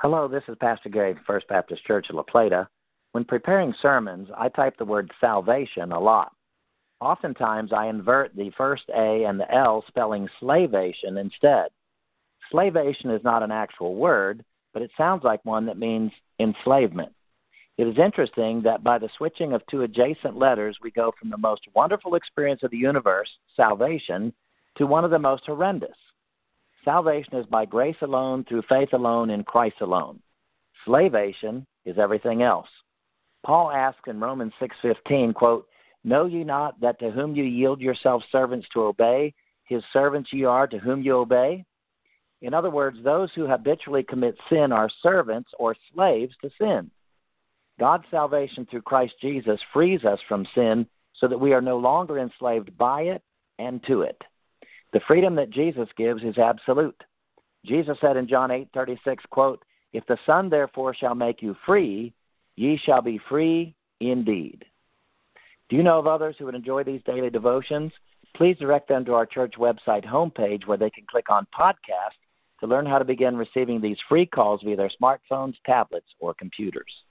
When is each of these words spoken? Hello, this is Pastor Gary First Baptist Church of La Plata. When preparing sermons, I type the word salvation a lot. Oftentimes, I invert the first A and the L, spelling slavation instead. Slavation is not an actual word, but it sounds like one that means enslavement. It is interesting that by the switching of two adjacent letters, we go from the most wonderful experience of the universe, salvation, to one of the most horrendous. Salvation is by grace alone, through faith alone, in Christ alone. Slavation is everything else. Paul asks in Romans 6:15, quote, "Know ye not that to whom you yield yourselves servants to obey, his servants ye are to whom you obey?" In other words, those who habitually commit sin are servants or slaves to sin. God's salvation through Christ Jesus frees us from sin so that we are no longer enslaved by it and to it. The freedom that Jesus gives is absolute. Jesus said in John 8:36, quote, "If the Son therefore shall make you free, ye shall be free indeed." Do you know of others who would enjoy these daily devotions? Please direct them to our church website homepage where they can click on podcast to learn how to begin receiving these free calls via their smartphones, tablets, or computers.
Hello, 0.00 0.28
this 0.28 0.42
is 0.46 0.56
Pastor 0.60 0.90
Gary 0.90 1.16
First 1.26 1.48
Baptist 1.48 1.82
Church 1.86 2.10
of 2.10 2.16
La 2.16 2.22
Plata. 2.22 2.68
When 3.12 3.24
preparing 3.24 3.74
sermons, 3.80 4.28
I 4.36 4.50
type 4.50 4.76
the 4.76 4.84
word 4.84 5.10
salvation 5.22 5.90
a 5.90 5.98
lot. 5.98 6.32
Oftentimes, 7.00 7.72
I 7.72 7.86
invert 7.86 8.36
the 8.36 8.50
first 8.58 8.82
A 8.94 9.24
and 9.24 9.40
the 9.40 9.50
L, 9.50 9.82
spelling 9.88 10.28
slavation 10.38 11.16
instead. 11.16 11.68
Slavation 12.50 13.10
is 13.10 13.24
not 13.24 13.42
an 13.42 13.50
actual 13.50 13.94
word, 13.94 14.44
but 14.74 14.82
it 14.82 14.90
sounds 14.98 15.24
like 15.24 15.42
one 15.46 15.64
that 15.64 15.78
means 15.78 16.12
enslavement. 16.40 17.14
It 17.78 17.86
is 17.86 17.96
interesting 17.96 18.60
that 18.64 18.84
by 18.84 18.98
the 18.98 19.08
switching 19.16 19.54
of 19.54 19.62
two 19.66 19.80
adjacent 19.80 20.36
letters, 20.36 20.76
we 20.82 20.90
go 20.90 21.10
from 21.18 21.30
the 21.30 21.38
most 21.38 21.62
wonderful 21.74 22.16
experience 22.16 22.62
of 22.62 22.70
the 22.70 22.76
universe, 22.76 23.30
salvation, 23.56 24.34
to 24.76 24.86
one 24.86 25.06
of 25.06 25.10
the 25.10 25.18
most 25.18 25.46
horrendous. 25.46 25.96
Salvation 26.86 27.34
is 27.34 27.46
by 27.46 27.64
grace 27.64 27.96
alone, 28.00 28.44
through 28.44 28.62
faith 28.62 28.92
alone, 28.92 29.28
in 29.30 29.42
Christ 29.42 29.80
alone. 29.80 30.22
Slavation 30.84 31.66
is 31.84 31.98
everything 31.98 32.42
else. 32.42 32.68
Paul 33.44 33.72
asks 33.72 34.06
in 34.06 34.20
Romans 34.20 34.52
6:15, 34.60 35.34
quote, 35.34 35.68
"Know 36.04 36.26
ye 36.26 36.44
not 36.44 36.78
that 36.78 37.00
to 37.00 37.10
whom 37.10 37.34
you 37.34 37.42
yield 37.42 37.80
yourselves 37.80 38.24
servants 38.30 38.68
to 38.68 38.84
obey, 38.84 39.34
his 39.64 39.84
servants 39.86 40.32
ye 40.32 40.44
are 40.44 40.68
to 40.68 40.78
whom 40.78 41.02
you 41.02 41.16
obey?" 41.16 41.64
In 42.40 42.54
other 42.54 42.70
words, 42.70 43.02
those 43.02 43.34
who 43.34 43.48
habitually 43.48 44.04
commit 44.04 44.38
sin 44.48 44.70
are 44.70 44.88
servants 44.88 45.52
or 45.58 45.74
slaves 45.92 46.36
to 46.36 46.50
sin. 46.50 46.92
God's 47.80 48.08
salvation 48.10 48.64
through 48.64 48.82
Christ 48.82 49.18
Jesus 49.20 49.60
frees 49.72 50.04
us 50.04 50.20
from 50.22 50.46
sin 50.54 50.88
so 51.14 51.26
that 51.26 51.38
we 51.38 51.52
are 51.52 51.60
no 51.60 51.78
longer 51.78 52.20
enslaved 52.20 52.78
by 52.78 53.02
it 53.02 53.24
and 53.58 53.82
to 53.84 54.02
it. 54.02 54.22
The 54.96 55.02
freedom 55.06 55.34
that 55.34 55.50
Jesus 55.50 55.90
gives 55.98 56.24
is 56.24 56.38
absolute. 56.38 57.04
Jesus 57.66 57.98
said 58.00 58.16
in 58.16 58.26
John 58.26 58.50
8:36, 58.50 59.26
quote, 59.26 59.62
"If 59.92 60.06
the 60.06 60.18
Son 60.24 60.48
therefore 60.48 60.94
shall 60.94 61.14
make 61.14 61.42
you 61.42 61.52
free, 61.66 62.14
ye 62.54 62.78
shall 62.78 63.02
be 63.02 63.18
free 63.18 63.74
indeed." 64.00 64.64
Do 65.68 65.76
you 65.76 65.82
know 65.82 65.98
of 65.98 66.06
others 66.06 66.38
who 66.38 66.46
would 66.46 66.54
enjoy 66.54 66.82
these 66.82 67.02
daily 67.02 67.28
devotions? 67.28 67.92
Please 68.32 68.56
direct 68.56 68.88
them 68.88 69.04
to 69.04 69.12
our 69.12 69.26
church 69.26 69.56
website 69.58 70.06
homepage 70.06 70.64
where 70.64 70.78
they 70.78 70.88
can 70.88 71.04
click 71.04 71.28
on 71.28 71.46
podcast 71.54 72.16
to 72.60 72.66
learn 72.66 72.86
how 72.86 72.98
to 72.98 73.04
begin 73.04 73.36
receiving 73.36 73.82
these 73.82 74.00
free 74.08 74.24
calls 74.24 74.62
via 74.62 74.76
their 74.76 74.88
smartphones, 74.88 75.60
tablets, 75.66 76.14
or 76.20 76.32
computers. 76.32 77.04